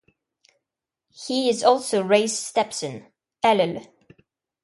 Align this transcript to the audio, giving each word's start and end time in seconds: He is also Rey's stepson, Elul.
He 1.11 1.47
is 1.51 1.63
also 1.63 2.01
Rey's 2.01 2.35
stepson, 2.35 3.11
Elul. 3.45 3.85